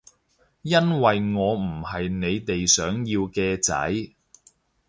[0.63, 3.71] 因為我唔係你哋想要嘅仔